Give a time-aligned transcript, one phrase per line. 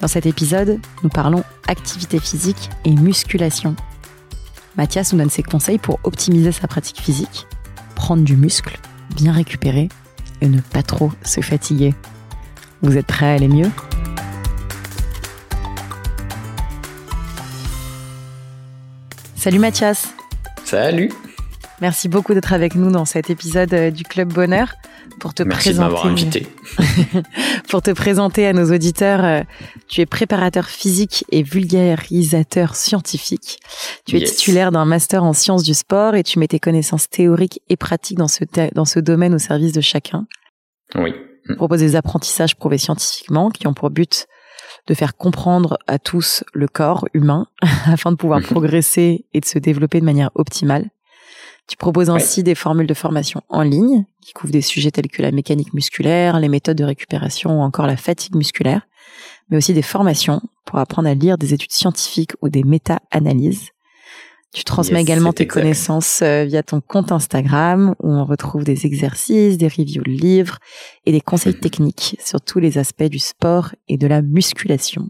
[0.00, 3.76] Dans cet épisode, nous parlons activité physique et musculation.
[4.76, 7.46] Mathias nous donne ses conseils pour optimiser sa pratique physique,
[7.96, 8.78] prendre du muscle,
[9.14, 9.88] bien récupérer
[10.40, 11.94] et ne pas trop se fatiguer.
[12.80, 13.70] Vous êtes prêts à aller mieux?
[19.36, 20.14] Salut Mathias
[20.64, 21.10] Salut
[21.80, 24.74] Merci beaucoup d'être avec nous dans cet épisode euh, du Club Bonheur
[25.18, 25.88] pour te Merci présenter.
[25.88, 26.46] De m'avoir invité.
[27.68, 29.42] pour te présenter à nos auditeurs, euh,
[29.88, 33.60] tu es préparateur physique et vulgarisateur scientifique.
[34.06, 37.62] Tu es titulaire d'un master en sciences du sport et tu mets tes connaissances théoriques
[37.70, 40.26] et pratiques dans ce, dans ce domaine au service de chacun.
[40.94, 41.14] Oui.
[41.46, 44.26] Tu proposes des apprentissages prouvés scientifiquement qui ont pour but
[44.86, 47.46] de faire comprendre à tous le corps humain
[47.86, 50.90] afin de pouvoir progresser et de se développer de manière optimale.
[51.70, 55.22] Tu proposes ainsi des formules de formation en ligne qui couvrent des sujets tels que
[55.22, 58.88] la mécanique musculaire, les méthodes de récupération ou encore la fatigue musculaire,
[59.48, 63.68] mais aussi des formations pour apprendre à lire des études scientifiques ou des méta-analyses.
[64.52, 69.56] Tu transmets également tes connaissances euh, via ton compte Instagram où on retrouve des exercices,
[69.56, 70.58] des reviews de livres
[71.06, 75.08] et des conseils techniques sur tous les aspects du sport et de la musculation.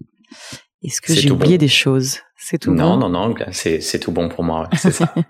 [0.83, 2.19] Est-ce que j'ai oublié des choses?
[2.43, 4.69] C'est tout non, bon Non, non, non, c'est tout bon pour moi.
[4.77, 5.15] C'est ça.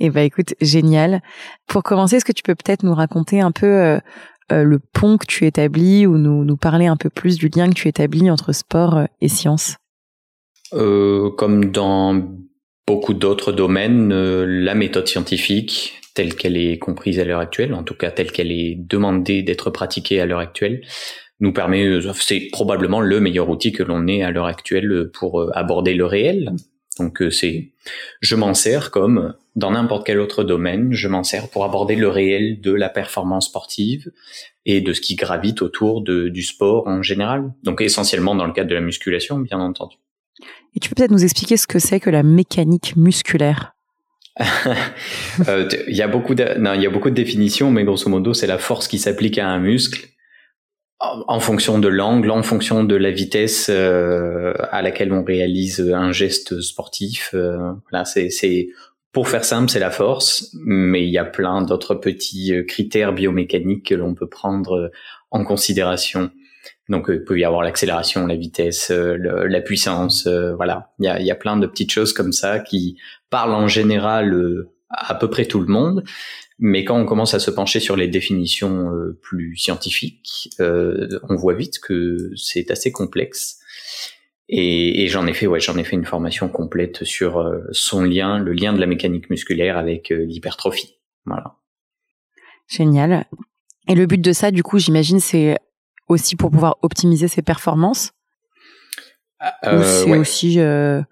[0.00, 1.22] Eh ben, écoute, génial.
[1.68, 3.98] Pour commencer, est-ce que tu peux peut-être nous raconter un peu euh,
[4.50, 7.68] euh, le pont que tu établis ou nous, nous parler un peu plus du lien
[7.68, 9.76] que tu établis entre sport euh, et science?
[10.72, 12.20] Comme dans
[12.84, 17.94] beaucoup d'autres domaines, la méthode scientifique, telle qu'elle est comprise à l'heure actuelle, en tout
[17.94, 20.82] cas telle qu'elle est demandée d'être pratiquée à l'heure actuelle,
[21.40, 25.94] nous permet, c'est probablement le meilleur outil que l'on ait à l'heure actuelle pour aborder
[25.94, 26.52] le réel.
[26.98, 27.72] Donc c'est,
[28.20, 32.08] je m'en sers comme dans n'importe quel autre domaine, je m'en sers pour aborder le
[32.08, 34.10] réel de la performance sportive
[34.66, 37.52] et de ce qui gravite autour de, du sport en général.
[37.62, 39.96] Donc essentiellement dans le cadre de la musculation, bien entendu.
[40.74, 43.74] Et tu peux peut-être nous expliquer ce que c'est que la mécanique musculaire?
[45.48, 48.08] Euh, Il y a beaucoup de, non, il y a beaucoup de définitions, mais grosso
[48.08, 50.08] modo, c'est la force qui s'applique à un muscle
[51.00, 56.12] en fonction de l'angle, en fonction de la vitesse euh, à laquelle on réalise un
[56.12, 57.30] geste sportif.
[57.34, 58.30] Euh, là, c'est
[59.14, 63.12] pour faire simple, c'est la force, mais il y a plein d'autres petits euh, critères
[63.12, 64.88] biomécaniques que l'on peut prendre euh,
[65.30, 66.32] en considération.
[66.88, 70.90] Donc, euh, il peut y avoir l'accélération, la vitesse, la puissance, voilà.
[70.98, 72.98] Il y a, il y a plein de petites choses comme ça qui
[73.30, 76.04] parlent en général à peu près tout le monde,
[76.58, 78.90] mais quand on commence à se pencher sur les définitions
[79.22, 83.60] plus scientifiques, on voit vite que c'est assez complexe
[84.48, 88.02] et, et j'en ai fait, ouais, j'en ai fait une formation complète sur euh, son
[88.02, 90.98] lien, le lien de la mécanique musculaire avec euh, l'hypertrophie.
[91.24, 91.56] Voilà.
[92.68, 93.26] Génial.
[93.88, 95.58] Et le but de ça, du coup, j'imagine, c'est
[96.08, 98.12] aussi pour pouvoir optimiser ses performances?
[99.64, 100.60] Euh, Ou c'est aussi.
[100.60, 101.02] Euh,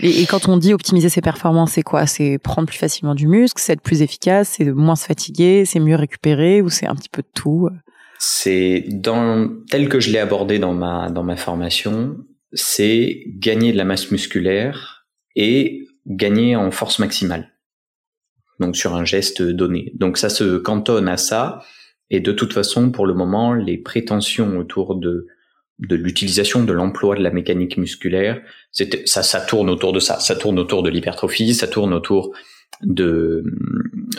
[0.00, 2.06] et quand on dit optimiser ses performances, c'est quoi?
[2.06, 5.80] C'est prendre plus facilement du muscle, c'est être plus efficace, c'est moins se fatiguer, c'est
[5.80, 7.68] mieux récupérer, ou c'est un petit peu de tout?
[8.18, 12.16] C'est dans tel que je l'ai abordé dans ma dans ma formation,
[12.52, 17.52] c'est gagner de la masse musculaire et gagner en force maximale.
[18.60, 19.92] Donc sur un geste donné.
[19.94, 21.62] Donc ça se cantonne à ça.
[22.10, 25.26] Et de toute façon, pour le moment, les prétentions autour de
[25.78, 28.40] de l'utilisation de l'emploi de la mécanique musculaire,
[28.72, 30.18] ça, ça tourne autour de ça.
[30.20, 32.34] Ça tourne autour de l'hypertrophie, ça tourne autour
[32.82, 33.44] de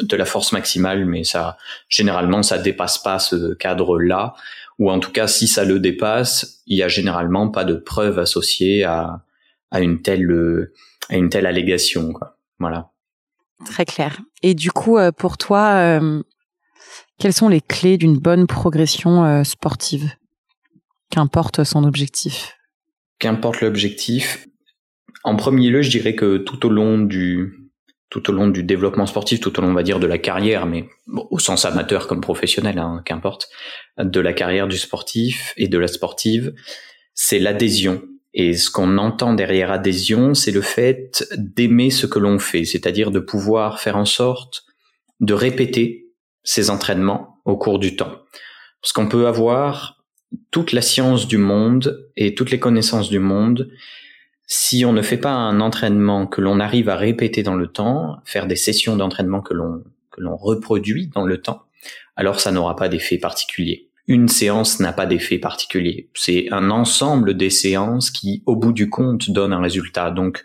[0.02, 4.34] de la force maximale, mais ça généralement ça dépasse pas ce cadre-là
[4.80, 8.17] ou en tout cas si ça le dépasse, il y a généralement pas de preuves
[8.17, 9.23] associées à,
[9.72, 10.70] à une telle
[11.09, 12.14] à une telle allégation.
[12.14, 12.38] Quoi.
[12.59, 12.90] Voilà.
[13.66, 14.20] Très clair.
[14.41, 16.23] Et du coup, euh, pour toi, euh,
[17.17, 20.09] quelles sont les clés d'une bonne progression euh, sportive?
[21.09, 22.58] Qu'importe son objectif.
[23.20, 24.47] Qu'importe l'objectif.
[25.23, 27.70] En premier lieu, je dirais que tout au long du
[28.09, 30.66] tout au long du développement sportif, tout au long, on va dire, de la carrière,
[30.66, 33.47] mais au sens amateur comme professionnel, hein, qu'importe,
[34.00, 36.53] de la carrière du sportif et de la sportive,
[37.14, 38.02] c'est l'adhésion.
[38.34, 43.11] Et ce qu'on entend derrière adhésion, c'est le fait d'aimer ce que l'on fait, c'est-à-dire
[43.11, 44.64] de pouvoir faire en sorte
[45.20, 46.08] de répéter
[46.44, 48.23] ses entraînements au cours du temps.
[48.82, 49.98] Parce qu'on peut avoir
[50.52, 53.70] toute la science du monde et toutes les connaissances du monde,
[54.46, 58.17] si on ne fait pas un entraînement que l'on arrive à répéter dans le temps,
[58.26, 61.64] faire des sessions d'entraînement que l'on que l'on reproduit dans le temps,
[62.16, 63.90] alors ça n'aura pas d'effet particulier.
[64.08, 66.09] Une séance n'a pas d'effet particulier.
[66.16, 70.09] C'est un ensemble des séances qui, au bout du compte, donnent un résultat.
[70.09, 70.43] Donc,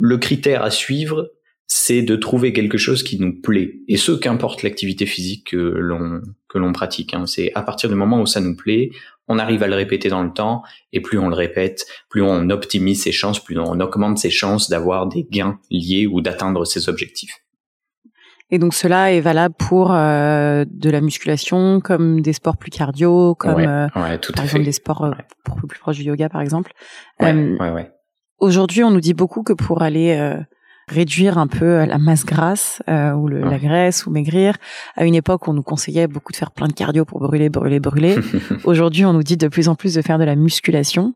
[0.00, 1.30] le critère à suivre,
[1.66, 3.80] c'est de trouver quelque chose qui nous plaît.
[3.88, 7.12] Et ce, qu'importe l'activité physique que l'on que l'on pratique.
[7.14, 7.26] Hein.
[7.26, 8.90] C'est à partir du moment où ça nous plaît,
[9.28, 12.50] on arrive à le répéter dans le temps, et plus on le répète, plus on
[12.50, 16.88] optimise ses chances, plus on augmente ses chances d'avoir des gains liés ou d'atteindre ses
[16.88, 17.42] objectifs.
[18.50, 23.34] Et donc cela est valable pour euh, de la musculation, comme des sports plus cardio,
[23.34, 25.12] comme euh, par exemple des sports euh,
[25.66, 26.72] plus proches du yoga par exemple.
[28.38, 30.36] Aujourd'hui, on nous dit beaucoup que pour aller
[30.88, 34.54] réduire un peu euh, la masse grasse euh, ou le, la graisse ou maigrir.
[34.94, 37.80] À une époque, on nous conseillait beaucoup de faire plein de cardio pour brûler, brûler,
[37.80, 38.16] brûler.
[38.64, 41.14] Aujourd'hui, on nous dit de plus en plus de faire de la musculation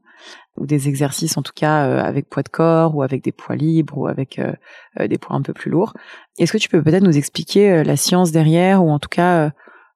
[0.57, 3.55] ou des exercices en tout cas euh, avec poids de corps ou avec des poids
[3.55, 4.41] libres ou avec
[4.99, 5.95] des poids un peu plus lourds.
[6.39, 9.53] Est-ce que tu peux peut-être nous expliquer la science derrière ou en tout cas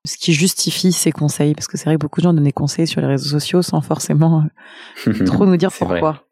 [0.07, 1.55] ce qui justifie ces conseils?
[1.55, 3.63] Parce que c'est vrai que beaucoup de gens donnent des conseils sur les réseaux sociaux
[3.63, 4.45] sans forcément
[5.27, 6.24] trop nous dire pourquoi.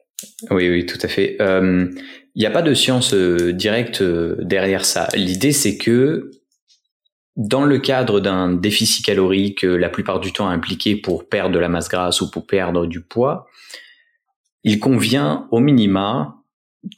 [0.50, 1.36] Oui, oui, tout à fait.
[1.38, 1.88] Il euh,
[2.36, 5.08] n'y a pas de science euh, directe euh, derrière ça.
[5.14, 6.30] L'idée, c'est que
[7.36, 11.68] dans le cadre d'un déficit calorique, la plupart du temps impliqué pour perdre de la
[11.68, 13.46] masse grasse ou pour perdre du poids,
[14.64, 16.36] il convient au minima,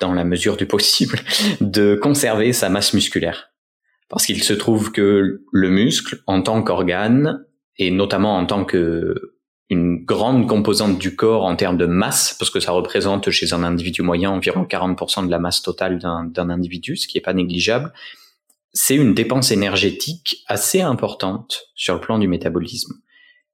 [0.00, 1.20] dans la mesure du possible,
[1.60, 3.50] de conserver sa masse musculaire.
[4.08, 7.44] Parce qu'il se trouve que le muscle, en tant qu'organe,
[7.76, 9.33] et notamment en tant que
[9.70, 13.62] une grande composante du corps en termes de masse, parce que ça représente chez un
[13.62, 17.92] individu moyen environ 40% de la masse totale d'un individu, ce qui est pas négligeable.
[18.72, 22.94] C'est une dépense énergétique assez importante sur le plan du métabolisme.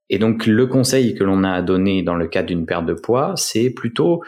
[0.09, 2.95] Et donc le conseil que l'on a à donner dans le cas d'une perte de
[2.95, 4.23] poids, c'est plutôt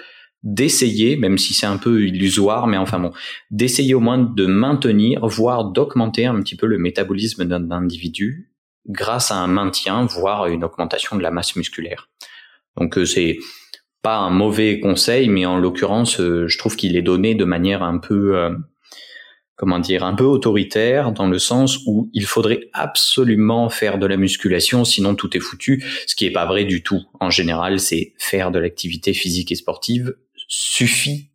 [0.44, 3.12] d'essayer, même si c'est un peu illusoire, mais enfin bon,
[3.50, 8.51] d'essayer au moins de maintenir, voire d'augmenter un petit peu le métabolisme d'un individu
[8.86, 12.08] grâce à un maintien, voire une augmentation de la masse musculaire.
[12.76, 13.38] Donc euh, c'est
[14.02, 17.82] pas un mauvais conseil, mais en l'occurrence, euh, je trouve qu'il est donné de manière
[17.82, 18.50] un peu, euh,
[19.54, 24.16] comment dire, un peu autoritaire, dans le sens où il faudrait absolument faire de la
[24.16, 27.02] musculation, sinon tout est foutu, ce qui est pas vrai du tout.
[27.20, 30.16] En général, c'est faire de l'activité physique et sportive
[30.48, 31.31] suffit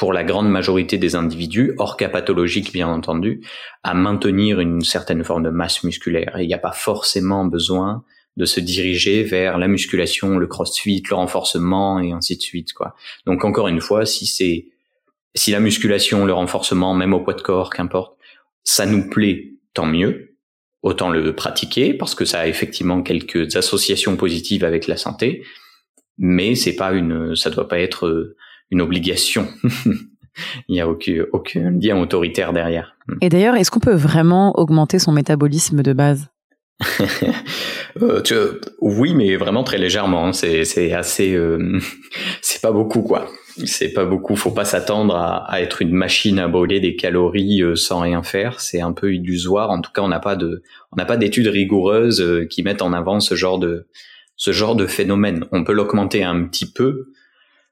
[0.00, 3.42] pour la grande majorité des individus, hors cas pathologique bien entendu,
[3.82, 6.36] à maintenir une certaine forme de masse musculaire.
[6.40, 8.02] Il n'y a pas forcément besoin
[8.38, 12.72] de se diriger vers la musculation, le crossfit, le renforcement et ainsi de suite.
[12.72, 12.94] Quoi.
[13.26, 14.68] Donc encore une fois, si c'est
[15.34, 18.16] si la musculation, le renforcement, même au poids de corps, qu'importe,
[18.64, 20.34] ça nous plaît, tant mieux.
[20.80, 25.44] Autant le pratiquer parce que ça a effectivement quelques associations positives avec la santé,
[26.16, 28.34] mais c'est pas une, ça doit pas être
[28.70, 29.48] une obligation.
[30.68, 32.96] Il n'y a aucun, aucun lien autoritaire derrière.
[33.20, 36.28] Et d'ailleurs, est-ce qu'on peut vraiment augmenter son métabolisme de base?
[38.00, 38.22] Euh,
[38.80, 40.28] Oui, mais vraiment très légèrement.
[40.28, 40.32] Hein.
[40.32, 41.80] C'est, assez, euh,
[42.40, 43.28] c'est pas beaucoup quoi.
[43.64, 44.36] C'est pas beaucoup.
[44.36, 48.22] Faut pas s'attendre à, à, être une machine à brûler des calories euh, sans rien
[48.22, 48.60] faire.
[48.60, 49.70] C'est un peu illusoire.
[49.70, 50.62] En tout cas, on n'a pas de,
[50.92, 53.88] on n'a pas d'études rigoureuses euh, qui mettent en avant ce genre de,
[54.36, 55.46] ce genre de phénomène.
[55.52, 57.08] On peut l'augmenter un petit peu,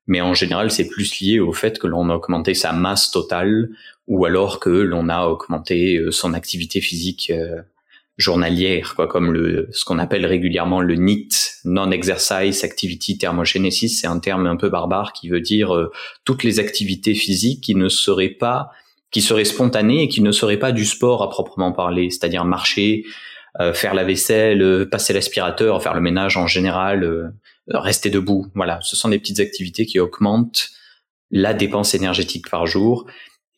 [0.08, 3.68] mais en général, c'est plus lié au fait que l'on a augmenté sa masse totale
[4.08, 7.60] ou alors que l'on a augmenté euh, son activité physique euh,
[8.16, 11.28] journalière, quoi, comme le ce qu'on appelle régulièrement le NEAT,
[11.66, 13.90] Non-Exercise Activity Thermogenesis.
[13.90, 15.92] C'est un terme un peu barbare qui veut dire euh,
[16.24, 18.70] toutes les activités physiques qui ne seraient pas,
[19.10, 23.04] qui seraient spontanées et qui ne seraient pas du sport à proprement parler, c'est-à-dire marcher,
[23.72, 27.32] faire la vaisselle, passer l'aspirateur, faire le ménage en général,
[27.70, 28.46] rester debout.
[28.54, 30.70] Voilà, ce sont des petites activités qui augmentent
[31.30, 33.06] la dépense énergétique par jour.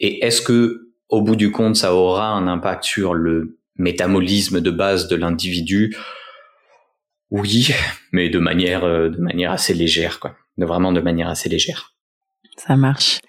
[0.00, 4.70] Et est-ce que, au bout du compte, ça aura un impact sur le métabolisme de
[4.70, 5.96] base de l'individu?
[7.30, 7.72] Oui,
[8.12, 10.34] mais de manière, euh, de manière assez légère, quoi.
[10.58, 11.94] De vraiment de manière assez légère.
[12.56, 13.20] Ça marche.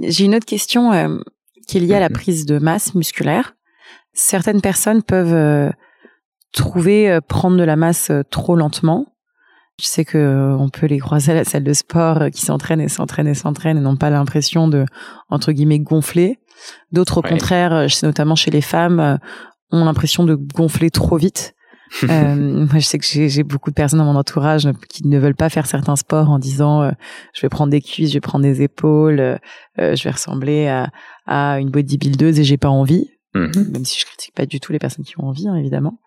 [0.00, 1.18] J'ai une autre question euh,
[1.66, 2.14] qui est liée à la mhm.
[2.14, 3.54] prise de masse musculaire.
[4.14, 5.70] Certaines personnes peuvent euh,
[6.52, 9.11] trouver prendre de la masse trop lentement
[9.82, 12.42] je sais que euh, on peut les croiser à la salle de sport euh, qui
[12.42, 14.86] s'entraînent et s'entraînent et s'entraînent et n'ont pas l'impression de
[15.28, 16.38] entre guillemets gonfler.
[16.92, 19.18] D'autres au contraire, euh, notamment chez les femmes,
[19.72, 21.54] ont l'impression de gonfler trop vite.
[22.02, 25.50] moi, je sais que j'ai beaucoup de personnes dans mon entourage qui ne veulent pas
[25.50, 26.90] faire certains sports en disant
[27.34, 29.38] je vais prendre des cuisses, je vais prendre des épaules,
[29.76, 30.88] je vais ressembler à,
[31.26, 33.10] à une bodybuildeuse et j'ai pas envie.
[33.34, 33.72] Mhm.
[33.72, 35.98] Même si je critique pas du tout les personnes qui ont envie, hein, évidemment.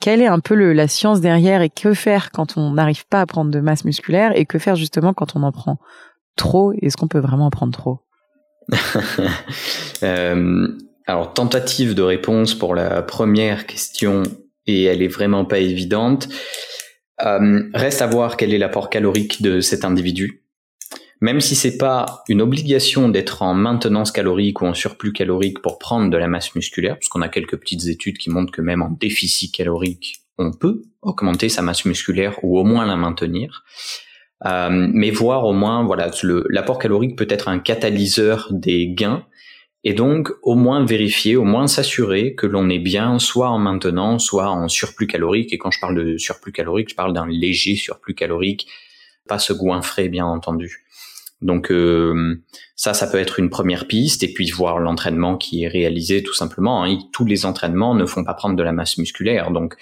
[0.00, 3.26] Quelle est un peu la science derrière et que faire quand on n'arrive pas à
[3.26, 5.78] prendre de masse musculaire et que faire justement quand on en prend
[6.36, 6.72] trop?
[6.80, 8.00] Est-ce qu'on peut vraiment en prendre trop?
[10.02, 10.66] Euh,
[11.06, 14.22] Alors, tentative de réponse pour la première question,
[14.66, 16.26] et elle est vraiment pas évidente.
[17.22, 20.39] Euh, reste à voir quel est l'apport calorique de cet individu.
[21.20, 25.78] Même si c'est pas une obligation d'être en maintenance calorique ou en surplus calorique pour
[25.78, 28.90] prendre de la masse musculaire, puisqu'on a quelques petites études qui montrent que même en
[28.90, 33.64] déficit calorique, on peut augmenter sa masse musculaire ou au moins la maintenir.
[34.46, 36.10] Euh, mais voir au moins, voilà,
[36.48, 39.26] l'apport calorique peut être un catalyseur des gains
[39.84, 44.24] et donc au moins vérifier, au moins s'assurer que l'on est bien soit en maintenance,
[44.24, 45.52] soit en surplus calorique.
[45.52, 48.66] Et quand je parle de surplus calorique, je parle d'un léger surplus calorique,
[49.28, 50.84] pas se goinfrer bien entendu.
[51.42, 52.42] Donc euh,
[52.76, 56.34] ça, ça peut être une première piste, et puis voir l'entraînement qui est réalisé tout
[56.34, 56.84] simplement.
[56.84, 56.98] Hein.
[57.12, 59.74] Tous les entraînements ne font pas prendre de la masse musculaire, donc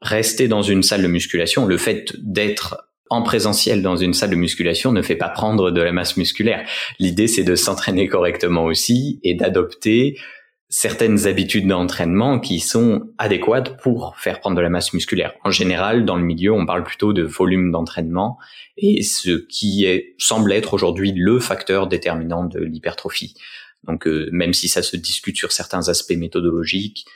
[0.00, 4.36] rester dans une salle de musculation, le fait d'être en présentiel dans une salle de
[4.36, 6.66] musculation ne fait pas prendre de la masse musculaire.
[6.98, 10.18] L'idée, c'est de s'entraîner correctement aussi et d'adopter
[10.76, 15.32] certaines habitudes d'entraînement qui sont adéquates pour faire prendre de la masse musculaire.
[15.44, 18.38] En général, dans le milieu, on parle plutôt de volume d'entraînement
[18.76, 19.86] et ce qui
[20.18, 23.36] semble être aujourd'hui le facteur déterminant de l'hypertrophie.
[23.84, 27.06] Donc, euh, même si ça se discute sur certains aspects méthodologiques,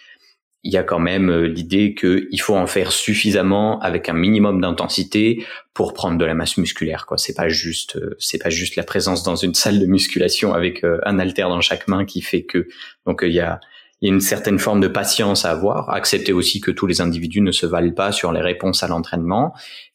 [0.69, 4.61] il y a quand même euh, l'idée qu'il faut en faire suffisamment avec un minimum
[4.61, 7.07] d'intensité pour prendre de la masse musculaire.
[7.07, 10.53] Quoi, c'est pas juste, euh, c'est pas juste la présence dans une salle de musculation
[10.53, 12.69] avec euh, un halter dans chaque main qui fait que.
[13.07, 13.61] Donc il y a,
[14.03, 15.89] il y a une certaine forme de patience à avoir.
[15.89, 19.55] Accepter aussi que tous les individus ne se valent pas sur les réponses à l'entraînement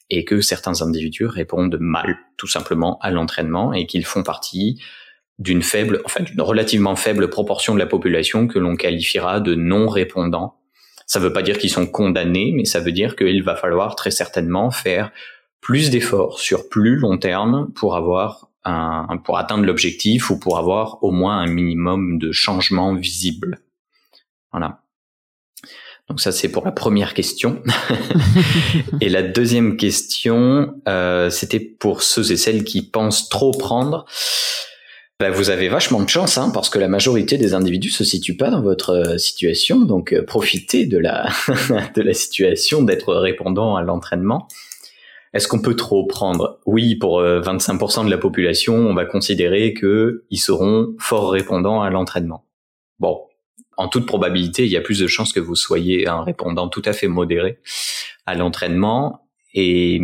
[0.10, 4.82] et que certains individus répondent mal, tout simplement, à l'entraînement et qu'ils font partie
[5.38, 9.88] d'une faible, enfin d'une relativement faible proportion de la population que l'on qualifiera de non
[9.88, 10.56] répondants.
[11.14, 13.96] Ça ne veut pas dire qu'ils sont condamnés, mais ça veut dire qu'il va falloir
[13.96, 15.12] très certainement faire
[15.62, 21.04] plus d'efforts sur plus long terme pour avoir un, pour atteindre l'objectif ou pour avoir
[21.04, 23.60] au moins un minimum de changement visible.
[24.52, 24.82] Voilà.
[26.10, 27.62] Donc ça c'est pour la première question.
[29.00, 34.08] et la deuxième question, euh, c'était pour ceux et celles qui pensent trop prendre.
[35.24, 38.36] Bah, vous avez vachement de chance, hein, parce que la majorité des individus se situent
[38.36, 41.30] pas dans votre euh, situation, donc euh, profitez de la
[41.96, 44.50] de la situation d'être répondant à l'entraînement.
[45.34, 46.60] Est-ce qu'on peut trop prendre?
[46.66, 51.82] Oui, pour 25% euh, de la population, on va considérer que ils seront fort répondants
[51.82, 52.44] à l'entraînement.
[53.00, 53.22] Bon,
[53.78, 56.82] en toute probabilité, il y a plus de chances que vous soyez un répondant tout
[56.84, 57.60] à fait modéré
[58.26, 59.22] à l'entraînement
[59.54, 60.02] et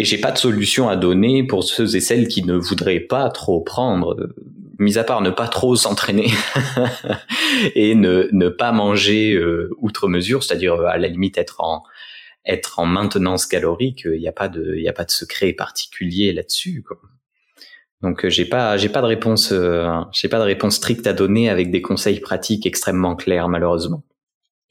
[0.00, 3.28] et j'ai pas de solution à donner pour ceux et celles qui ne voudraient pas
[3.28, 4.30] trop prendre,
[4.78, 6.30] mis à part ne pas trop s'entraîner
[7.74, 11.82] et ne, ne pas manger euh, outre mesure, c'est-à-dire à la limite être en
[12.46, 15.52] être en maintenance calorique, il n'y a pas de il y a pas de secret
[15.52, 16.82] particulier là-dessus.
[18.00, 21.12] Donc euh, j'ai pas j'ai pas de réponse euh, j'ai pas de réponse stricte à
[21.12, 24.02] donner avec des conseils pratiques extrêmement clairs malheureusement.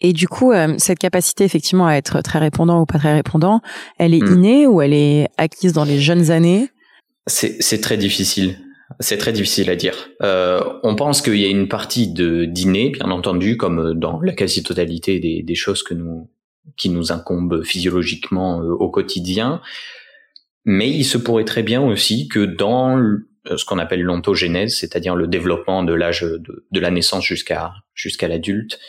[0.01, 3.61] Et du coup, euh, cette capacité effectivement à être très répondant ou pas très répondant,
[3.97, 4.33] elle est hmm.
[4.33, 6.69] innée ou elle est acquise dans les jeunes années?
[7.27, 8.57] C'est très difficile.
[8.99, 10.09] C'est très difficile à dire.
[10.23, 14.33] Euh, on pense qu'il y a une partie de d'inné, bien entendu, comme dans la
[14.33, 16.29] quasi-totalité des, des, choses que nous
[16.75, 19.61] qui nous incombent physiologiquement euh, au quotidien.
[20.65, 22.97] Mais il se pourrait très bien aussi que dans
[23.57, 28.27] ce qu'on appelle l'ontogénèse, c'est-à-dire le développement de l'âge de, de, la naissance jusqu'à jusqu'à
[28.27, 28.79] l'adulte,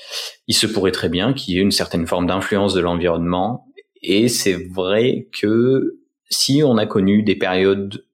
[0.46, 3.66] il se pourrait très bien qu'il y ait une certaine forme d'influence de l'environnement.
[4.02, 5.98] Et c'est vrai que
[6.30, 8.04] si on a connu des périodes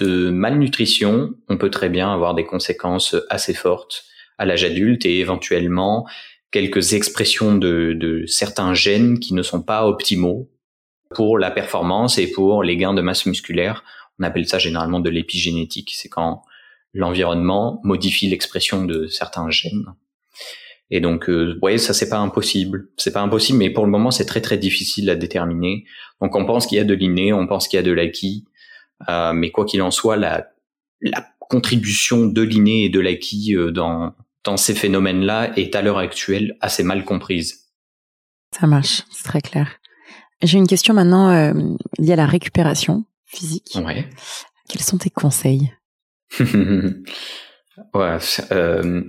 [0.00, 4.04] de malnutrition, on peut très bien avoir des conséquences assez fortes
[4.38, 6.06] à l'âge adulte et éventuellement
[6.50, 10.48] quelques expressions de, de certains gènes qui ne sont pas optimaux
[11.14, 13.84] pour la performance et pour les gains de masse musculaire
[14.18, 15.92] on appelle ça généralement de l'épigénétique.
[15.94, 16.42] C'est quand
[16.94, 19.86] l'environnement modifie l'expression de certains gènes.
[20.90, 22.88] Et donc, euh, voyez, ça c'est pas impossible.
[22.96, 25.84] C'est pas impossible, mais pour le moment, c'est très très difficile à déterminer.
[26.22, 28.46] Donc, on pense qu'il y a de l'inné, on pense qu'il y a de l'acquis,
[29.08, 30.48] euh, mais quoi qu'il en soit, la,
[31.00, 34.14] la contribution de l'inné et de l'acquis euh, dans
[34.46, 37.66] dans ces phénomènes-là est à l'heure actuelle assez mal comprise.
[38.58, 39.80] Ça marche, c'est très clair.
[40.40, 41.52] J'ai une question maintenant euh,
[41.98, 43.78] liée à la récupération physique.
[43.84, 44.08] Ouais.
[44.68, 45.72] Quels sont tes conseils?
[47.94, 48.16] Ouais.
[48.52, 49.02] Euh,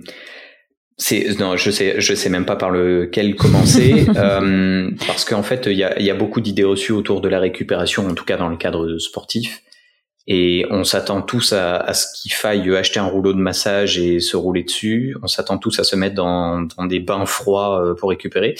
[0.96, 5.66] c'est non, je sais, je sais même pas par lequel commencer, euh, parce qu'en fait,
[5.66, 8.36] il y a, y a beaucoup d'idées reçues autour de la récupération, en tout cas
[8.36, 9.62] dans le cadre sportif.
[10.26, 14.20] Et on s'attend tous à, à ce qu'il faille acheter un rouleau de massage et
[14.20, 15.16] se rouler dessus.
[15.22, 18.54] On s'attend tous à se mettre dans, dans des bains froids euh, pour récupérer.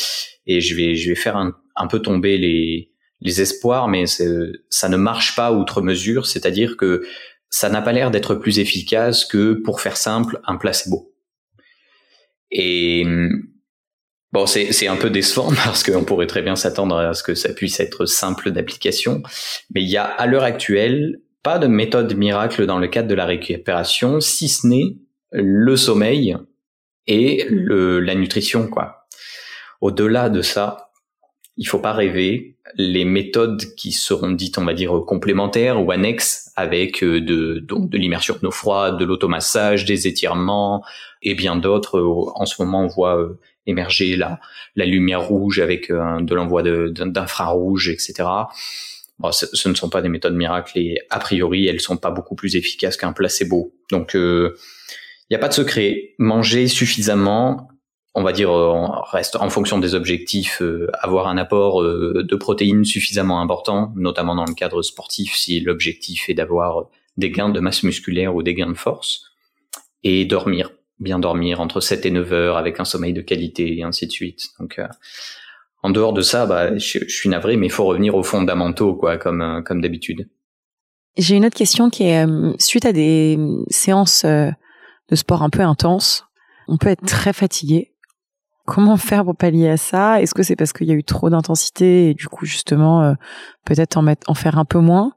[0.46, 4.88] Et je vais, je vais faire un, un peu tomber les, les espoirs, mais ça
[4.88, 6.26] ne marche pas outre mesure.
[6.26, 7.02] C'est-à-dire que
[7.50, 11.14] ça n'a pas l'air d'être plus efficace que, pour faire simple, un placebo.
[12.50, 13.04] Et
[14.32, 17.52] bon, c'est un peu décevant parce qu'on pourrait très bien s'attendre à ce que ça
[17.52, 19.22] puisse être simple d'application,
[19.74, 23.14] mais il y a à l'heure actuelle pas de méthode miracle dans le cadre de
[23.14, 24.96] la récupération, si ce n'est
[25.30, 26.36] le sommeil
[27.06, 29.06] et le, la nutrition, quoi.
[29.80, 30.87] Au-delà de ça,
[31.58, 32.54] il faut pas rêver.
[32.76, 37.90] Les méthodes qui seront dites, on va dire, complémentaires ou annexes avec euh, de, donc
[37.90, 40.84] de l'immersion de froide, de l'automassage, des étirements
[41.22, 42.00] et bien d'autres.
[42.34, 44.40] En ce moment, on voit euh, émerger la,
[44.76, 48.14] la lumière rouge avec euh, de l'envoi d'infrarouge, etc.
[49.18, 52.12] Bon, ce, ce, ne sont pas des méthodes miracles et a priori, elles sont pas
[52.12, 53.72] beaucoup plus efficaces qu'un placebo.
[53.90, 54.56] Donc, il euh,
[55.28, 56.14] n'y a pas de secret.
[56.18, 57.68] Manger suffisamment,
[58.18, 62.36] on va dire, euh, on reste en fonction des objectifs, euh, avoir un apport de
[62.36, 67.60] protéines suffisamment important, notamment dans le cadre sportif, si l'objectif est d'avoir des gains de
[67.60, 69.24] masse musculaire ou des gains de force,
[70.04, 70.70] et dormir,
[71.00, 74.12] bien dormir entre 7 et 9 heures avec un sommeil de qualité et ainsi de
[74.12, 74.48] suite.
[74.60, 74.80] Donc,
[75.82, 79.16] en dehors de ça, bah, je, suis navré, mais il faut revenir aux fondamentaux, quoi,
[79.16, 80.28] comme, euh, comme d'habitude.
[81.16, 84.50] J'ai une autre question qui est euh, suite à des séances euh,
[85.08, 86.24] de sport un peu intenses,
[86.66, 87.92] on peut être très fatigué.
[88.68, 90.20] Comment faire pour pallier à ça?
[90.20, 93.14] Est-ce que c'est parce qu'il y a eu trop d'intensité et du coup justement
[93.64, 95.12] peut-être en faire un peu moins?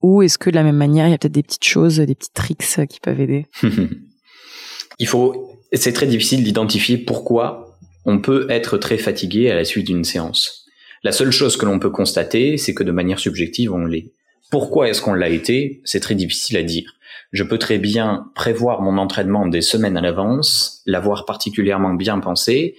[0.00, 2.14] Ou est-ce que de la même manière il y a peut-être des petites choses, des
[2.14, 3.46] petits tricks qui peuvent aider?
[4.98, 9.86] Il faut, c'est très difficile d'identifier pourquoi on peut être très fatigué à la suite
[9.86, 10.64] d'une séance.
[11.02, 14.12] La seule chose que l'on peut constater, c'est que de manière subjective, on l'est.
[14.50, 15.82] Pourquoi est-ce qu'on l'a été?
[15.84, 16.90] C'est très difficile à dire.
[17.32, 22.76] Je peux très bien prévoir mon entraînement des semaines à l'avance, l'avoir particulièrement bien pensé,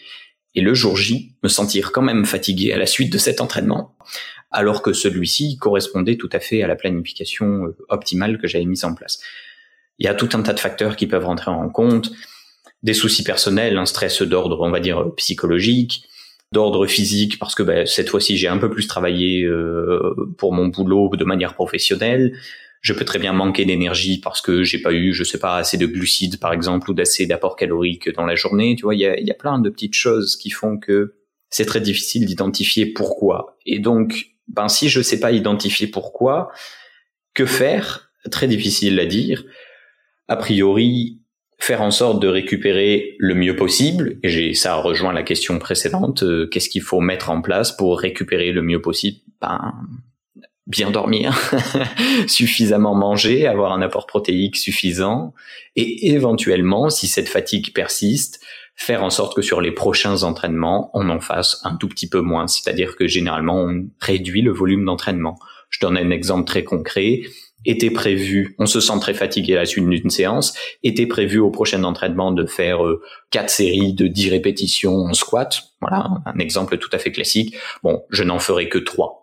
[0.56, 3.96] et le jour J, me sentir quand même fatigué à la suite de cet entraînement,
[4.51, 8.84] alors que celui-ci correspondait tout à fait à la planification euh, optimale que j'avais mise
[8.84, 9.20] en place.
[10.00, 12.12] Il y a tout un tas de facteurs qui peuvent rentrer en compte
[12.81, 16.03] des soucis personnels, un stress d'ordre, on va dire, psychologique,
[16.51, 20.68] d'ordre physique, parce que ben, cette fois-ci, j'ai un peu plus travaillé euh, pour mon
[20.68, 22.33] boulot de manière professionnelle.
[22.81, 25.77] Je peux très bien manquer d'énergie parce que j'ai pas eu, je sais pas, assez
[25.77, 28.75] de glucides, par exemple, ou d'assez d'apport calorique dans la journée.
[28.75, 31.15] Tu vois, il y a, y plein de petites choses qui font que
[31.50, 33.57] c'est très difficile d'identifier pourquoi.
[33.65, 36.51] Et donc, ben, si je sais pas identifier pourquoi,
[37.33, 38.11] que faire?
[38.31, 39.44] Très difficile à dire.
[40.27, 41.20] A priori,
[41.57, 44.18] faire en sorte de récupérer le mieux possible.
[44.24, 46.24] Et j'ai, ça rejoint la question précédente.
[46.24, 49.18] Euh, qu'est-ce qu'il faut mettre en place pour récupérer le mieux possible?
[49.42, 49.74] Ben,
[50.70, 51.36] bien dormir,
[52.27, 55.34] suffisamment manger, avoir un apport protéique suffisant,
[55.75, 58.40] et éventuellement, si cette fatigue persiste,
[58.75, 62.22] faire en sorte que sur les prochains entraînements, on en fasse un tout petit peu
[62.22, 62.48] moins.
[62.48, 65.38] C'est-à-dire que généralement, on réduit le volume d'entraînement.
[65.70, 67.24] Je donne un exemple très concret
[67.66, 70.53] était prévu, on se sent très fatigué à la suite d'une séance,
[70.84, 73.01] était prévu au prochain entraînement de faire euh,
[73.32, 75.62] quatre séries de 10 répétitions en squat.
[75.82, 77.55] Voilà, un exemple tout à fait classique.
[77.84, 79.19] Bon, je n'en ferai que trois.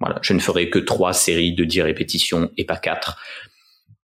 [0.00, 3.18] Voilà, je ne ferai que trois séries de 10 répétitions et pas quatre.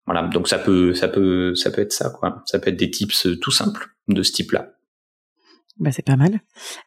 [0.06, 2.42] Voilà, donc ça peut, ça peut, ça peut être ça, quoi.
[2.46, 4.70] Ça peut être des tips euh, tout simples de ce type-là.
[5.78, 6.40] Bah, c'est pas mal.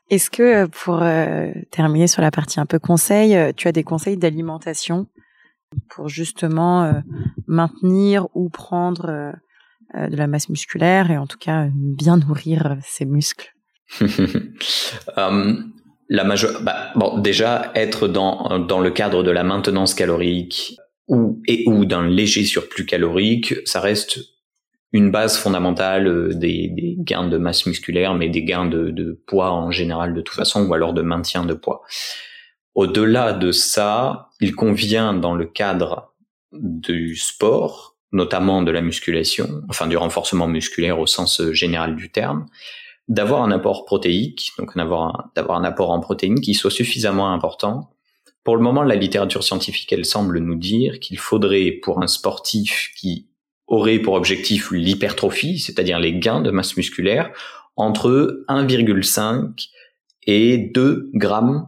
[0.10, 1.04] Est-ce que euh, pour
[1.72, 5.08] terminer sur la partie un peu conseil, tu as des conseils d'alimentation
[5.90, 6.94] pour justement euh,
[7.48, 9.32] maintenir ou prendre euh,
[9.96, 13.54] euh, de la masse musculaire et en tout cas bien nourrir ses muscles?
[15.18, 15.73] Um,
[16.62, 22.44] bah, déjà être dans, le cadre de la maintenance calorique ou et ou d'un léger
[22.46, 24.20] surplus calorique, ça reste
[24.94, 29.52] une base fondamentale des, des, gains de masse musculaire, mais des gains de, de, poids
[29.52, 31.82] en général de toute façon, ou alors de maintien de poids.
[32.76, 36.14] Au-delà de ça, il convient dans le cadre
[36.52, 42.46] du sport, notamment de la musculation, enfin du renforcement musculaire au sens général du terme,
[43.08, 47.92] d'avoir un apport protéique, donc d'avoir un, apport en protéines qui soit suffisamment important.
[48.44, 52.92] Pour le moment, la littérature scientifique, elle semble nous dire qu'il faudrait pour un sportif
[52.98, 53.28] qui
[53.68, 57.32] aurait pour objectif l'hypertrophie, c'est-à-dire les gains de masse musculaire,
[57.76, 59.70] entre 1,5
[60.28, 61.68] et 2 grammes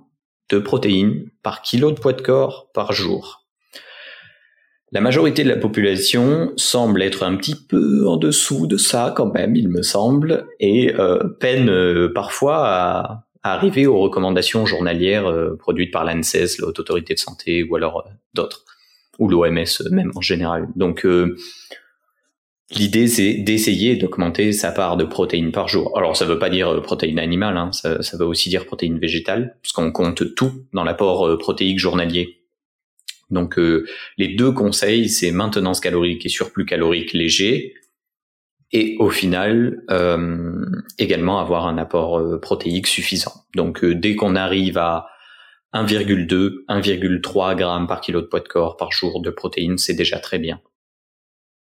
[0.50, 3.45] de protéines par kilo de poids de corps par jour.
[4.91, 9.34] La majorité de la population semble être un petit peu en dessous de ça quand
[9.34, 15.56] même, il me semble, et euh, peine euh, parfois à, arriver aux recommandations journalières euh,
[15.58, 18.63] produites par l'ANSES, la Haute Autorité de Santé, ou alors d'autres.
[19.17, 20.67] ou l'OMS même en général.
[20.76, 21.06] Donc
[22.71, 25.95] L'idée, c'est d'essayer d'augmenter sa part de protéines par jour.
[25.95, 28.98] Alors, ça ne veut pas dire protéines animales, hein, ça, ça, veut aussi dire protéines
[28.98, 32.45] végétales, parce qu'on compte tout dans l'apport protéique journalier.
[33.30, 33.60] Donc,
[34.18, 37.74] les deux conseils, c'est maintenance calorique et surplus calorique léger,
[38.72, 40.66] et au final euh,
[40.98, 43.32] également avoir un apport euh, protéique suffisant.
[43.56, 45.08] Donc euh, dès qu'on arrive à
[45.74, 50.20] 1,2, 1,3 grammes par kilo de poids de corps par jour de protéines, c'est déjà
[50.20, 50.60] très bien.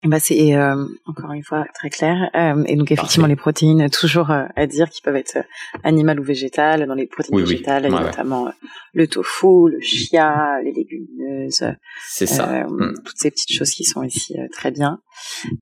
[0.04, 2.30] Bah c'est euh, encore une fois très clair.
[2.34, 5.38] Euh, et donc effectivement les protéines, toujours euh, à dire qui peuvent être
[5.82, 6.86] animales ou végétales.
[6.86, 8.50] Dans les protéines végétales, il y a notamment
[8.92, 11.64] le tofu, le chia, les légumineuses.
[12.06, 12.66] C'est ça.
[12.66, 12.92] Hmm.
[13.04, 15.00] Toutes ces petites choses qui sont ici très bien.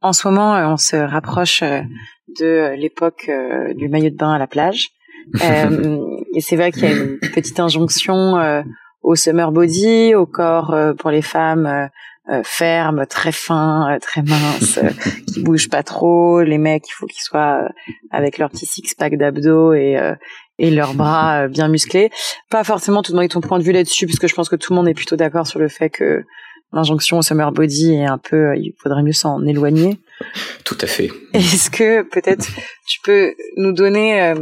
[0.01, 3.31] En ce moment, on se rapproche de l'époque
[3.77, 4.91] du maillot de bain à la plage.
[5.35, 8.65] et c'est vrai qu'il y a une petite injonction
[9.03, 11.87] au summer body, au corps pour les femmes euh,
[12.45, 14.91] ferme, très fin, euh, très mince, euh,
[15.33, 16.43] qui bouge pas trop.
[16.43, 17.69] Les mecs, il faut qu'ils soient
[18.11, 19.99] avec leur petit six-pack d'abdos et
[20.59, 22.11] et leurs bras bien musclés.
[22.51, 24.77] Pas forcément tout demander ton point de vue là-dessus, puisque je pense que tout le
[24.77, 26.23] monde est plutôt d'accord sur le fait que
[26.73, 29.99] l'injonction au summer body est un peu, il faudrait mieux s'en éloigner.
[30.65, 31.11] Tout à fait.
[31.35, 32.47] Est-ce que peut-être
[32.89, 34.33] tu peux nous donner,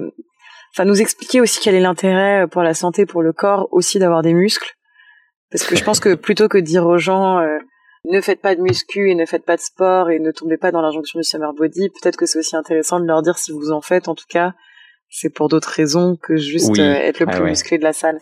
[0.73, 4.23] enfin nous expliquer aussi quel est l'intérêt pour la santé, pour le corps aussi d'avoir
[4.23, 4.77] des muscles?
[5.51, 7.41] Parce que je pense que plutôt que de dire aux gens
[8.09, 10.73] ne faites pas de muscu et ne faites pas de sport et ne tombez pas
[10.73, 13.71] dans l'injonction du summer body, peut-être que c'est aussi intéressant de leur dire si vous
[13.73, 14.55] en faites, en tout cas,
[15.11, 18.19] c'est pour d'autres raisons que juste euh, être le ah plus musclé de la salle.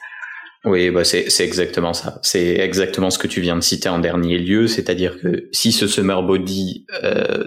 [0.64, 2.18] Oui, bah c'est exactement ça.
[2.22, 5.86] C'est exactement ce que tu viens de citer en dernier lieu, c'est-à-dire que si ce
[5.86, 7.44] summer body, euh,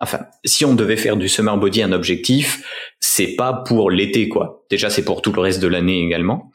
[0.00, 2.66] enfin, si on devait faire du summer body un objectif,
[2.98, 4.64] c'est pas pour l'été quoi.
[4.68, 6.50] Déjà, c'est pour tout le reste de l'année également.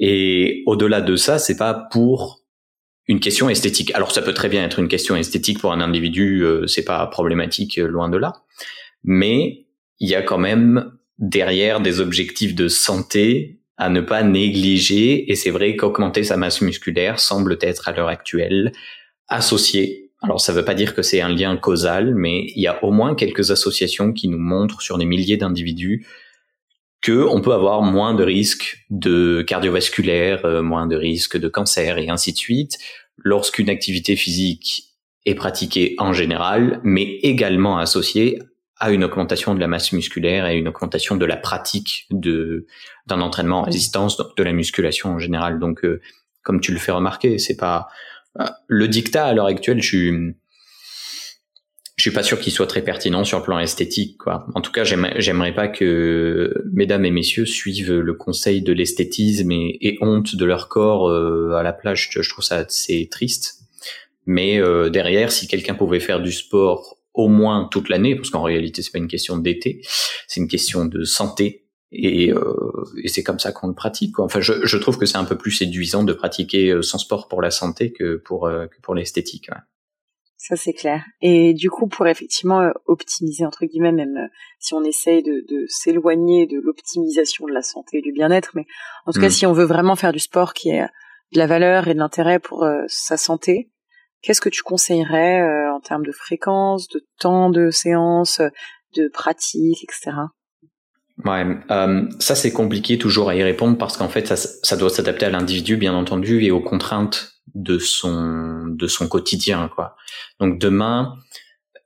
[0.00, 2.40] Et au-delà de ça, c'est pas pour
[3.06, 3.92] une question esthétique.
[3.94, 7.06] Alors ça peut très bien être une question esthétique pour un individu, euh, c'est pas
[7.06, 8.42] problématique euh, loin de là,
[9.04, 9.66] mais
[9.98, 15.34] il y a quand même derrière des objectifs de santé à ne pas négliger et
[15.34, 18.72] c'est vrai qu'augmenter sa masse musculaire semble être à l'heure actuelle
[19.28, 20.12] associé.
[20.22, 22.92] Alors ça veut pas dire que c'est un lien causal, mais il y a au
[22.92, 26.06] moins quelques associations qui nous montrent sur des milliers d'individus
[27.00, 31.98] que on peut avoir moins de risques de cardiovasculaire, euh, moins de risques de cancer
[31.98, 32.78] et ainsi de suite
[33.16, 34.84] lorsqu'une activité physique
[35.26, 38.40] est pratiquée en général, mais également associée
[38.78, 42.66] à une augmentation de la masse musculaire et une augmentation de la pratique de
[43.06, 45.58] d'un entraînement en résistance, de la musculation en général.
[45.58, 46.00] Donc, euh,
[46.42, 47.88] comme tu le fais remarquer, c'est pas
[48.40, 49.82] euh, le dictat à l'heure actuelle.
[49.82, 50.34] Je suis
[52.00, 54.16] je suis pas sûr qu'il soit très pertinent sur le plan esthétique.
[54.16, 54.46] Quoi.
[54.54, 59.98] En tout cas, j'aimerais pas que mesdames et messieurs suivent le conseil de l'esthétisme et,
[60.00, 62.08] honte de leur corps euh, à la plage.
[62.10, 63.66] Je, trouve ça assez triste.
[64.24, 68.44] Mais euh, derrière, si quelqu'un pouvait faire du sport au moins toute l'année, parce qu'en
[68.44, 69.82] réalité, c'est pas une question d'été,
[70.26, 71.66] c'est une question de santé.
[71.92, 72.54] Et, euh,
[73.04, 74.14] et c'est comme ça qu'on le pratique.
[74.14, 74.24] Quoi.
[74.24, 77.42] Enfin, je, je trouve que c'est un peu plus séduisant de pratiquer son sport pour
[77.42, 79.50] la santé que pour que pour l'esthétique.
[79.50, 79.58] Ouais.
[80.42, 81.04] Ça c'est clair.
[81.20, 85.44] Et du coup, pour effectivement euh, optimiser entre guillemets, même euh, si on essaye de,
[85.46, 88.64] de s'éloigner de l'optimisation de la santé et du bien-être, mais
[89.04, 89.32] en tout cas, mm.
[89.32, 92.38] si on veut vraiment faire du sport qui est de la valeur et de l'intérêt
[92.38, 93.70] pour euh, sa santé,
[94.22, 98.40] qu'est-ce que tu conseillerais en termes de fréquence, de temps de séance,
[98.96, 100.16] de pratique, etc.
[101.22, 101.44] Ouais,
[102.18, 105.30] ça c'est compliqué toujours à y répondre parce qu'en fait ça, ça doit s'adapter à
[105.30, 109.96] l'individu bien entendu et aux contraintes de son de son quotidien quoi.
[110.38, 111.14] Donc demain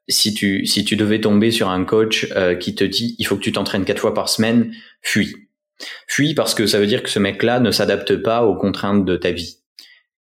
[0.09, 3.37] si tu si tu devais tomber sur un coach euh, qui te dit il faut
[3.37, 4.73] que tu t'entraînes quatre fois par semaine,
[5.03, 5.35] fuis.
[6.07, 9.17] Fuis parce que ça veut dire que ce mec-là ne s'adapte pas aux contraintes de
[9.17, 9.59] ta vie.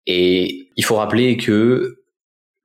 [0.06, 2.02] Et il faut rappeler que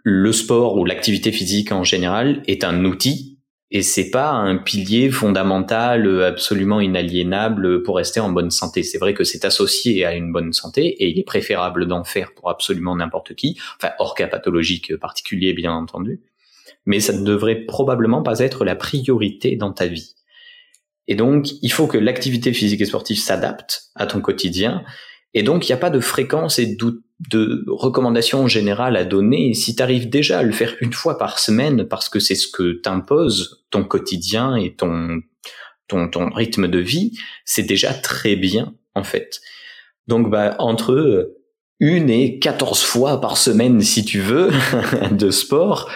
[0.03, 3.32] le sport ou l'activité physique en général est un outil
[3.73, 8.83] et c'est pas un pilier fondamental absolument inaliénable pour rester en bonne santé.
[8.83, 12.35] C'est vrai que c'est associé à une bonne santé et il est préférable d'en faire
[12.35, 16.21] pour absolument n'importe qui, enfin hors cas pathologique particulier bien entendu,
[16.85, 20.13] mais ça ne devrait probablement pas être la priorité dans ta vie.
[21.07, 24.85] Et donc, il faut que l'activité physique et sportive s'adapte à ton quotidien
[25.33, 26.75] et donc, il n'y a pas de fréquence et
[27.19, 29.53] de, recommandations générales à donner.
[29.53, 32.47] Si tu arrives déjà à le faire une fois par semaine, parce que c'est ce
[32.47, 35.21] que t'impose ton quotidien et ton,
[35.87, 37.13] ton, ton rythme de vie,
[37.45, 39.41] c'est déjà très bien, en fait.
[40.07, 41.33] Donc, bah, entre
[41.79, 44.49] une et 14 fois par semaine, si tu veux,
[45.11, 45.89] de sport,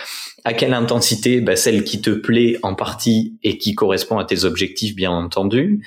[0.43, 4.45] à quelle intensité bah, Celle qui te plaît en partie et qui correspond à tes
[4.45, 5.83] objectifs, bien entendu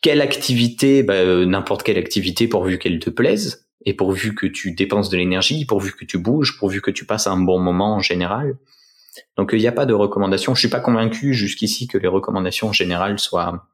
[0.00, 3.67] quelle activité, bah, euh, n'importe quelle activité pourvu qu'elle te plaise.
[3.84, 7.26] Et pourvu que tu dépenses de l'énergie, pourvu que tu bouges, pourvu que tu passes
[7.26, 8.56] un bon moment en général.
[9.36, 10.54] Donc il n'y a pas de recommandations.
[10.54, 13.66] Je suis pas convaincu jusqu'ici que les recommandations générales soient,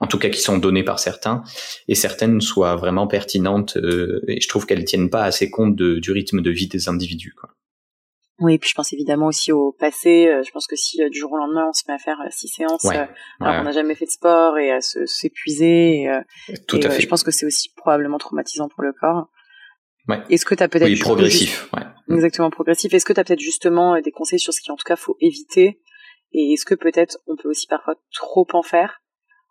[0.00, 1.42] en tout cas qui sont données par certains,
[1.88, 3.76] et certaines soient vraiment pertinentes.
[3.76, 7.34] Euh, et je trouve qu'elles tiennent pas assez compte du rythme de vie des individus.
[7.38, 7.50] Quoi.
[8.38, 10.26] Oui, et puis je pense évidemment aussi au passé.
[10.26, 12.18] Euh, je pense que si euh, du jour au lendemain on se met à faire
[12.30, 16.08] six séances, alors qu'on n'a jamais fait de sport et à s'épuiser,
[16.66, 17.00] tout à fait.
[17.00, 19.28] je pense que c'est aussi probablement traumatisant pour le corps.
[20.08, 20.20] Ouais.
[20.30, 21.82] Est-ce que tu as peut-être oui, progressif, ouais.
[22.14, 22.92] exactement progressif.
[22.92, 25.16] Est-ce que tu as peut-être justement des conseils sur ce qui en tout cas faut
[25.20, 25.80] éviter?
[26.32, 29.02] Et est-ce que peut-être on peut aussi parfois trop en faire?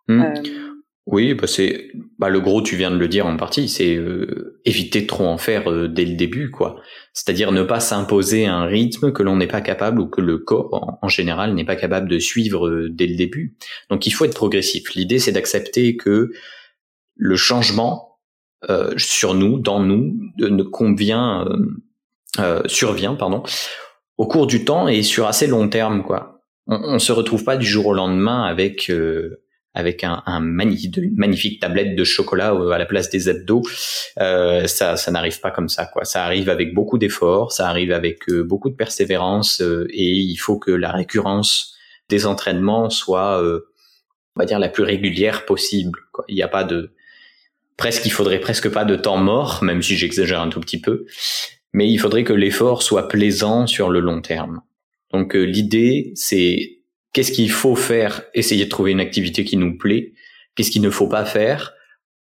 [0.07, 0.21] Hmm.
[0.21, 0.71] euh...
[1.07, 4.61] Oui, bah c'est bah le gros tu viens de le dire en partie, c'est euh,
[4.65, 6.79] éviter de trop en faire euh, dès le début quoi.
[7.13, 10.99] C'est-à-dire ne pas s'imposer un rythme que l'on n'est pas capable ou que le corps
[11.01, 13.57] en, général n'est pas capable de suivre euh, dès le début.
[13.89, 14.93] Donc il faut être progressif.
[14.93, 16.29] L'idée c'est d'accepter que
[17.15, 18.10] le changement
[18.69, 21.57] euh, sur nous, dans nous, ne convient, euh,
[22.39, 23.41] euh, survient, pardon,
[24.17, 26.41] au cours du temps et sur assez long terme, quoi.
[26.67, 28.91] On, on se retrouve pas du jour au lendemain avec
[29.73, 33.63] avec un, un magnifique, une magnifique tablette de chocolat à la place des abdos.
[34.19, 36.03] Euh, ça, ça n'arrive pas comme ça, quoi.
[36.03, 40.71] Ça arrive avec beaucoup d'efforts, ça arrive avec beaucoup de persévérance, et il faut que
[40.71, 41.73] la récurrence
[42.09, 45.97] des entraînements soit, on va dire, la plus régulière possible.
[46.11, 46.25] Quoi.
[46.27, 46.93] Il n'y a pas de,
[47.81, 51.07] presque, il faudrait presque pas de temps mort, même si j'exagère un tout petit peu,
[51.73, 54.61] mais il faudrait que l'effort soit plaisant sur le long terme.
[55.11, 56.77] Donc euh, l'idée, c'est
[57.11, 60.13] qu'est-ce qu'il faut faire, essayer de trouver une activité qui nous plaît,
[60.53, 61.73] qu'est-ce qu'il ne faut pas faire,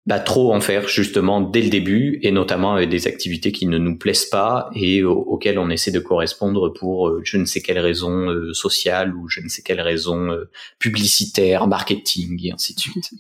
[0.06, 3.78] bah trop en faire justement dès le début et notamment avec des activités qui ne
[3.78, 7.80] nous plaisent pas et auxquelles on essaie de correspondre pour euh, je ne sais quelle
[7.80, 10.30] raison euh, sociale ou je ne sais quelle raison
[10.80, 13.12] publicitaire, marketing et ainsi de suite.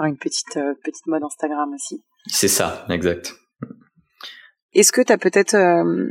[0.00, 2.02] une petite euh, petite mode Instagram aussi.
[2.26, 3.34] C'est ça, exact.
[4.72, 6.08] Est-ce que tu as peut-être euh,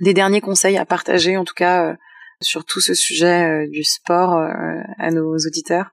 [0.00, 1.96] des derniers conseils à partager, en tout cas, euh,
[2.40, 5.90] sur tout ce sujet du sport à nos auditeurs?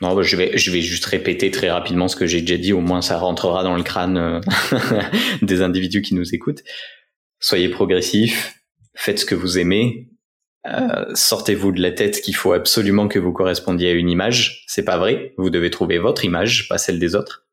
[0.00, 2.72] Non, bah, je vais, je vais juste répéter très rapidement ce que j'ai déjà dit,
[2.72, 4.40] au moins ça rentrera dans le crâne
[5.42, 6.62] des individus qui nous écoutent.
[7.40, 8.60] Soyez progressifs,
[8.94, 10.10] faites ce que vous aimez,
[10.66, 14.64] euh, sortez-vous de la tête qu'il faut absolument que vous correspondiez à une image.
[14.66, 15.32] C'est pas vrai.
[15.36, 17.46] Vous devez trouver votre image, pas celle des autres.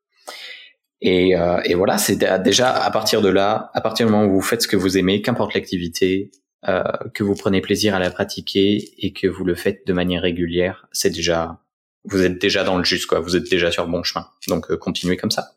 [1.00, 4.32] Et, euh, et voilà, c'est déjà à partir de là, à partir du moment où
[4.32, 6.30] vous faites ce que vous aimez, qu'importe l'activité,
[6.66, 10.22] euh, que vous prenez plaisir à la pratiquer et que vous le faites de manière
[10.22, 11.60] régulière, c'est déjà,
[12.04, 13.20] vous êtes déjà dans le juste, quoi.
[13.20, 14.28] Vous êtes déjà sur le bon chemin.
[14.48, 15.52] Donc euh, continuez comme ça.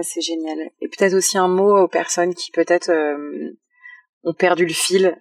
[0.00, 0.58] c'est génial.
[0.80, 2.90] Et peut-être aussi un mot aux personnes qui peut-être
[4.24, 5.16] ont perdu le fil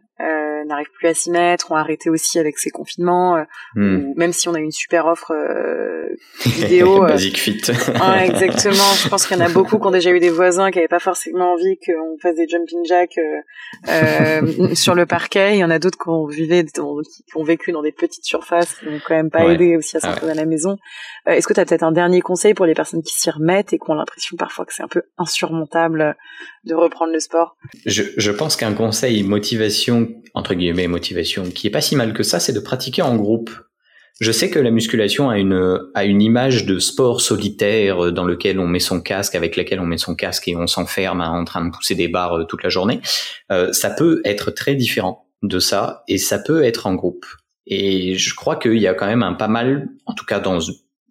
[0.61, 3.43] euh, n'arrivent plus à s'y mettre, ont arrêté aussi avec ces confinements, euh,
[3.75, 4.13] hmm.
[4.15, 7.01] même si on a une super offre euh, vidéo.
[7.01, 7.61] Basic Fit.
[7.67, 8.93] ouais, exactement.
[9.01, 10.87] Je pense qu'il y en a beaucoup qui ont déjà eu des voisins qui n'avaient
[10.87, 13.19] pas forcément envie qu'on fasse des jumping jacks
[14.75, 15.55] sur le parquet.
[15.55, 16.81] Il y en a d'autres qui ont, vivé, qui
[17.35, 20.07] ont vécu dans des petites surfaces, qui n'ont quand même pas aidé aussi à ah
[20.07, 20.77] s'entraîner à la maison.
[21.27, 23.77] Est-ce que tu as peut-être un dernier conseil pour les personnes qui s'y remettent et
[23.77, 26.15] qui ont l'impression parfois que c'est un peu insurmontable
[26.63, 31.71] de reprendre le sport je, je pense qu'un conseil motivation entre guillemets motivation qui est
[31.71, 33.51] pas si mal que ça, c'est de pratiquer en groupe.
[34.19, 38.25] Je sais que la musculation a une a une image de sport solitaire euh, dans
[38.25, 41.43] lequel on met son casque, avec lequel on met son casque et on s'enferme en
[41.43, 43.01] train de pousser des barres euh, toute la journée.
[43.51, 47.25] Euh, ça peut être très différent de ça et ça peut être en groupe.
[47.65, 50.59] Et je crois qu'il y a quand même un pas mal, en tout cas dans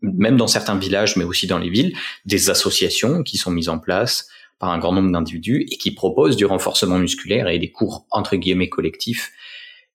[0.03, 3.79] même dans certains villages, mais aussi dans les villes, des associations qui sont mises en
[3.79, 4.29] place
[4.61, 8.37] par un grand nombre d'individus et qui proposent du renforcement musculaire et des cours entre
[8.37, 9.33] guillemets collectifs.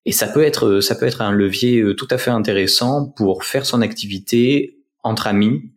[0.05, 3.45] Et ça peut être ça peut être un levier euh, tout à fait intéressant pour
[3.45, 5.71] faire son activité entre amis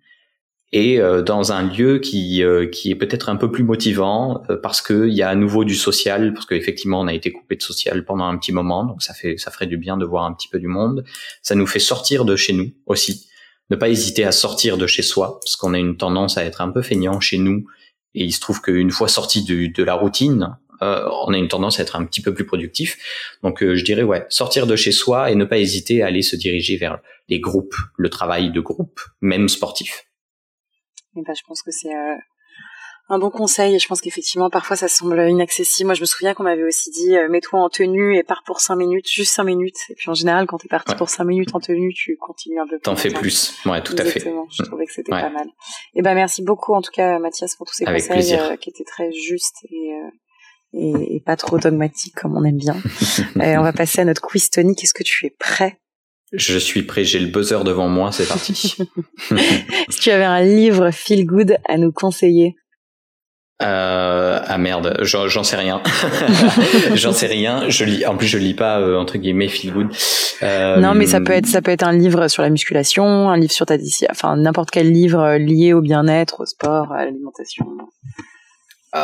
[0.72, 4.81] et euh, dans un lieu qui euh, qui est peut-être un peu plus motivant parce
[4.81, 8.07] qu'il y a à nouveau du social parce qu'effectivement on a été coupé de social
[8.07, 8.85] pendant un petit moment.
[8.85, 11.05] Donc ça fait ça ferait du bien de voir un petit peu du monde.
[11.42, 13.29] Ça nous fait sortir de chez nous aussi.
[13.70, 16.62] Ne pas hésiter à sortir de chez soi parce qu'on a une tendance à être
[16.62, 17.66] un peu feignant chez nous
[18.14, 21.49] et il se trouve qu'une fois sorti de, de la routine, euh, on a une
[21.49, 22.99] tendance à être un petit peu plus productif.
[23.42, 26.23] Donc euh, je dirais ouais, sortir de chez soi et ne pas hésiter à aller
[26.23, 30.07] se diriger vers les groupes, le travail de groupe, même sportif.
[31.16, 32.14] Et ben, je pense que c'est euh,
[33.09, 33.75] un bon conseil.
[33.75, 35.87] Et je pense qu'effectivement, parfois, ça semble inaccessible.
[35.87, 38.61] Moi, je me souviens qu'on m'avait aussi dit, euh, mets-toi en tenue et pars pour
[38.61, 39.79] cinq minutes, juste cinq minutes.
[39.90, 42.66] Et puis, en général, quand t'es parti pour cinq minutes en tenue, tu continues un
[42.66, 42.83] peu plus.
[42.83, 43.55] T'en fais plus.
[43.64, 44.21] Ouais, tout à fait.
[44.21, 45.49] Je trouvais que c'était pas mal.
[45.94, 48.85] Et ben, merci beaucoup, en tout cas, Mathias, pour tous ces conseils euh, qui étaient
[48.85, 52.77] très justes et, euh, et, pas trop dogmatiques comme on aime bien.
[53.37, 54.75] on va passer à notre quiz Tony.
[54.83, 55.81] Est-ce que tu es prêt?
[56.33, 58.53] Je suis prêt, j'ai le buzzer devant moi, c'est parti.
[59.88, 62.55] si tu avais un livre feel good à nous conseiller
[63.61, 65.83] euh, ah merde, j'en sais rien.
[66.94, 67.68] j'en sais rien.
[67.68, 68.07] Je lis.
[68.07, 69.88] En plus, je lis pas euh, entre guillemets feel good.
[70.42, 73.37] Euh, non, mais ça peut être ça peut être un livre sur la musculation, un
[73.37, 73.77] livre sur ta
[74.11, 77.66] enfin n'importe quel livre lié au bien-être, au sport, à l'alimentation.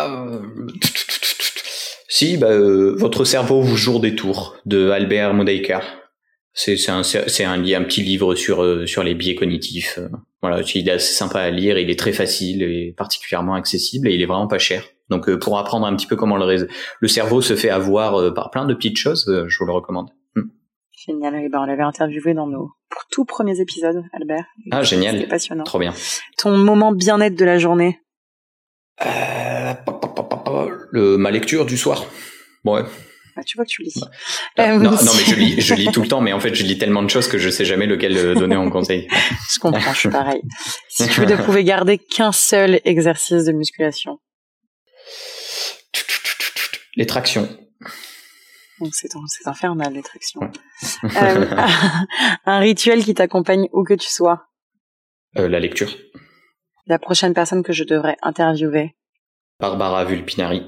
[2.06, 2.56] Si, bah,
[2.96, 5.80] votre cerveau vous joue des tours de Albert Mondaker.
[6.56, 9.98] C'est un c'est un, un petit livre sur sur les biais cognitifs.
[10.40, 14.14] Voilà, il est assez sympa à lire, il est très facile et particulièrement accessible et
[14.14, 14.84] il est vraiment pas cher.
[15.08, 16.68] Donc euh, pour apprendre un petit peu comment le,
[17.00, 19.72] le cerveau se fait avoir euh, par plein de petites choses, euh, je vous le
[19.72, 20.10] recommande.
[20.36, 20.48] Hmm.
[20.92, 24.44] Génial, eh ben, on l'avait interviewé dans nos pour tout premiers épisodes, Albert.
[24.70, 25.64] Ah génial, c'était passionnant.
[25.64, 25.94] Trop bien.
[26.38, 27.98] Ton moment bien-être de la journée?
[30.92, 32.04] Le, Ma lecture du soir.
[32.64, 32.82] Ouais,
[33.36, 34.00] ah, tu vois que tu lis.
[34.58, 36.62] Euh, non, non, mais je lis, je lis tout le temps, mais en fait, je
[36.62, 39.08] lis tellement de choses que je sais jamais lequel euh, donner en conseil.
[39.52, 40.42] je comprends, je suis pareil.
[40.88, 44.20] Si tu ne pouvais garder qu'un seul exercice de musculation.
[46.96, 47.48] Les tractions.
[48.92, 49.08] C'est
[49.46, 50.40] infernal, les tractions.
[51.04, 51.46] euh,
[52.44, 54.46] un rituel qui t'accompagne où que tu sois.
[55.38, 55.96] Euh, la lecture.
[56.86, 58.94] La prochaine personne que je devrais interviewer.
[59.58, 60.62] Barbara Vulpinari